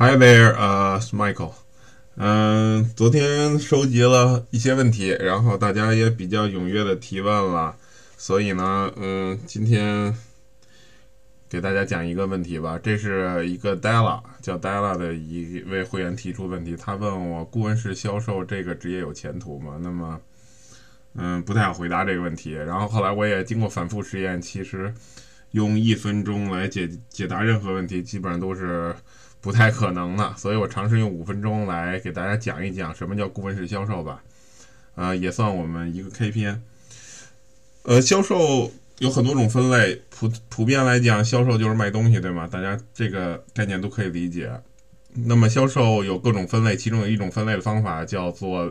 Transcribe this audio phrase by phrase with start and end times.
[0.00, 1.54] Hi there，呃、是 Michael。
[2.14, 7.74] 嗯、昨天收集了一些问题，然后大家也比较踊跃的提问了，
[8.16, 10.14] 所以呢，嗯、今天
[11.48, 12.78] 给大家讲一个问题吧。
[12.80, 19.80] 这是一个 Della 叫 Della 的一位会员提出问题，他问我顾问式销售这个职业有前途吗？
[19.82, 20.20] 那么，
[21.16, 22.52] 嗯，不太好回答这个问题。
[22.52, 24.94] 然后后来我也经过反复实验，其实
[25.50, 28.94] 用一分钟来解解答任何问题，基本上都是
[29.40, 30.34] 不太可能的。
[30.36, 34.22] 所以我尝试用五分钟来给大家讲一讲什么叫顾问式销售吧，
[34.94, 36.58] 呃，也算我们一个 KPI。
[37.84, 42.46] 呃，销售有很多种分类，普普遍来讲，销售就是卖东西，对吗？
[42.46, 44.50] 大家这个概念都可以理解。
[45.14, 48.70] 那么销售有各种分类，其中有一种分类的方法叫做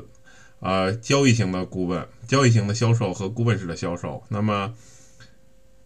[0.59, 4.23] 呃交易型的顾问、交易型的销售和顾问式的销售。
[4.29, 4.71] 那么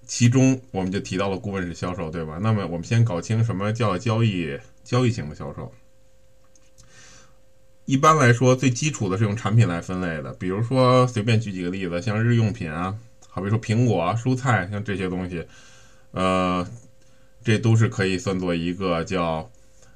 [0.05, 2.37] 其中我们就提到了顾问式销售，对吧？
[2.41, 5.71] 那么我们先搞清什么叫交易交易型的销售。
[7.85, 12.95] 一般来说，最基础的是用产品来分类的，比如说随便举几个例子，像日用品啊，
[13.27, 15.45] 好比说苹果啊、蔬菜，像这些东西，
[16.11, 16.65] 呃，
[17.43, 19.49] 这都是可以算作一个叫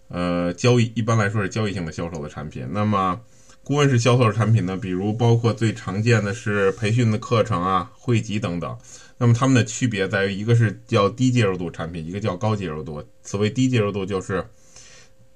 [0.10, 2.68] 呃交易，一般来说是交易性的销售的产品。
[2.72, 3.22] 那么
[3.64, 8.78] 顾问式销售的产品呢，比如包括最常见的是培训的课程啊、会籍等等。
[9.18, 13.02] 那么它们的区别在于，一个是叫低介入度产品，一个叫高介入度。
[13.24, 14.46] 所谓低介入度，就是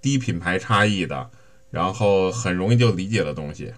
[0.01, 1.29] 低品牌差异的，
[1.71, 3.73] 然后很容易就理解的东西。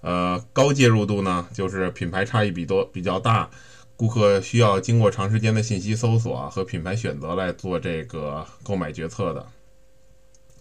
[0.00, 3.50] 呃，高介入度呢，就是品牌差异比多比较大，
[3.96, 9.46] 顾客需要经过长时间的信息搜索和品牌选择来做这个购买决策的。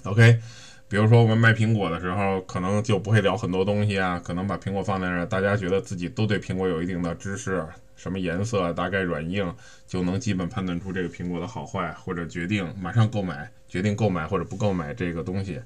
[0.04, 0.40] OK，
[0.90, 9.54] 比如说我们卖苹果的时候，可能就不会聊很多东西啊，可能把苹果放在那儿，大家觉得自己都对苹果有一定的知识，什么颜色、大概软硬，
[9.86, 15.60] 就能基本判断出这个苹果的好坏，或者决定马上购买，决定购买或者不购买这个东西。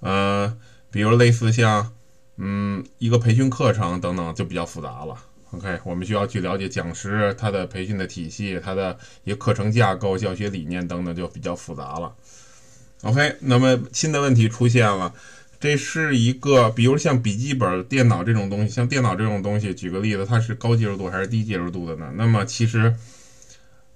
[0.00, 0.54] 呃，
[0.90, 1.94] 比如类似像，
[2.36, 5.16] 嗯，一个培训课程等等，就比较复杂了。
[5.52, 12.14] OK，我们需要去了解讲师他的培训的体系，他的一个课程架构、教学理念等等，就比较复杂了。
[13.02, 15.12] OK，那么新的问题出现了，
[15.58, 22.12] 这是一个，比如像笔记本电脑这种东西，像电脑这种东西，举个例子，它是高接受度还是低接受度的呢？
[22.14, 22.94] 那么其实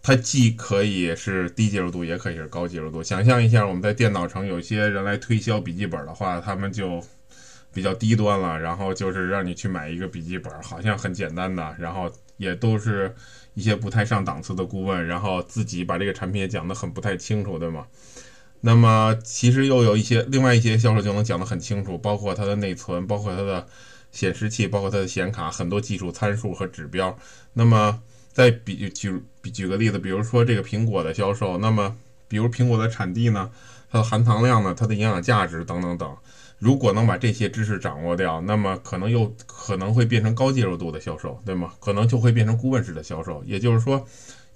[0.02, 3.00] 它既可以是低接受度，也可以是高接受度。
[3.00, 7.00] 想象一下，我们在电脑城有些人来推销笔记本的话，他们就
[7.72, 13.14] 比较低端了，然后就是让你去买一个笔记本，好像很简单的，然后也都是
[13.54, 17.86] 一些不太上档次的顾问，然后自己把这个产品也讲得很不太清楚，对吗？
[18.60, 23.64] 那么其实又有一些另外一些销售就能讲得很清楚，包括它的内存，包括它的
[24.10, 27.16] 显示器，包括它的显卡，很多技术参数和指标。
[27.52, 28.00] 那么
[28.32, 29.22] 再比举
[29.52, 31.96] 举个例子，比如说这个苹果的销售，那么
[32.26, 33.50] 比如苹果的产地呢，
[33.90, 36.16] 它的含糖量呢，它的营养价值等等等，
[36.58, 41.74] 如果能把这些知识掌握掉，那么可能又可能会变成高介入度的销售，对吗？
[41.78, 44.04] 可能就会变成顾问式的销售，也就是说。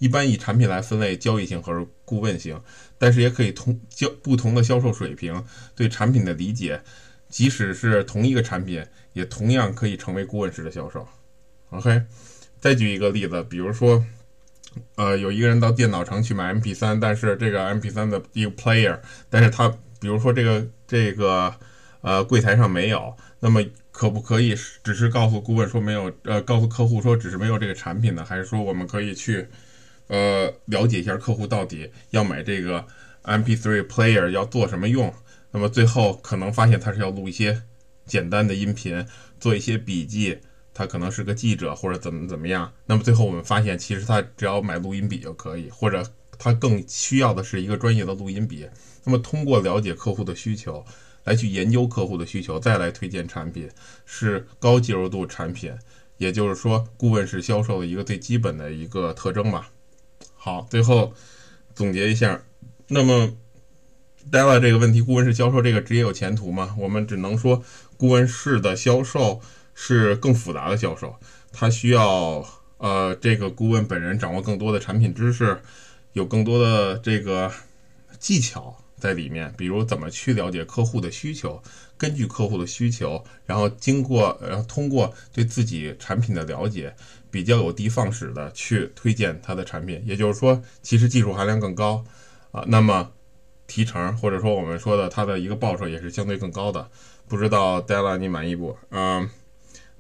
[0.01, 2.59] 一般以产品来分类，交易型和顾问型，
[2.97, 5.45] 但是也可以通交不同的销售水平
[5.77, 6.81] 对产品的理解，
[7.29, 11.07] 即使是同一个产品，也同样可以成为顾问式的销售。
[11.69, 12.03] OK，
[12.59, 14.03] 再举一个例子，比如说，
[14.97, 19.69] 呃，有一个人到电脑城去买 MP3，但是这个 MP3 的一个 player，但是他
[20.01, 21.55] 比如说这个这个
[22.01, 28.25] 呃柜台上没有，那么可不可以只是告诉顾问说没有，呃，告诉客户说只是没有这个产品呢？
[28.25, 29.47] 还是说我们可以去？
[30.11, 32.85] 呃，了解一下客户到底要买这个
[33.23, 35.15] MP3 player 要做什么用。
[35.53, 37.63] 那么最后可能发现他是要录一些
[38.05, 39.07] 简单的音频，
[39.39, 40.39] 做一些笔记。
[40.73, 42.73] 他可能是个记者或者怎么怎么样。
[42.87, 46.03] 那么最后我们发现，其实他只要买录音笔就可以，或者
[46.39, 48.67] 他更需要的是一个专业的录音笔。
[49.05, 50.85] 那么通过了解客户的需求，
[51.25, 53.69] 来去研究客户的需求，再来推荐产品，
[54.07, 55.73] 是高介入度产品，
[56.17, 59.71] 也就是说顾问式销售的一个最基本的一个特征吧。
[60.43, 61.13] 好，最后
[61.75, 62.41] 总结一下，
[62.89, 63.31] 那么
[64.33, 66.75] Della 这个问题，顾问式销售这个职业有前途吗？
[66.79, 67.63] 我们只能说，
[67.99, 69.43] 顾问式的销售
[69.75, 71.15] 是更复杂的销售，
[71.53, 72.43] 它需要
[72.79, 75.61] 呃这个顾问本人掌握更多的产品知识，
[76.15, 77.53] 有更多的这个
[78.19, 81.63] 技巧在里面，比如怎么去了解客户的需求，
[81.99, 86.97] 根据客户的需求，然后经过然后通过对自己产品的了解。
[87.31, 92.05] 比较有的放矢的去推荐他的产品，也就是说，其实技术含量更高
[92.51, 93.13] 啊，那么
[93.67, 96.91] 提成或者说我们说的它的一个报酬也是相对更高的。
[97.29, 98.77] 不知道 Della 你满意不？
[98.91, 99.31] 嗯，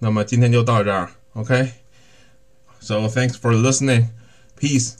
[0.00, 4.08] 那么今天就到这儿，OK？So thanks for listening,
[4.58, 4.94] peace.